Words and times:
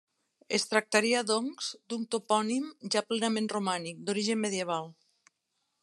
Es 0.57 0.63
tractaria, 0.69 1.19
doncs, 1.31 1.67
d'un 1.93 2.07
topònim 2.15 2.65
ja 2.97 3.05
plenament 3.11 3.51
romànic, 3.57 4.01
d'origen 4.09 4.43
medieval. 4.49 4.91